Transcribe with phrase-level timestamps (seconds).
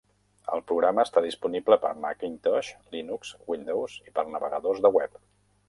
[0.53, 5.25] El programa està disponible per Macintosh, Linux, Windows i per navegadors de web.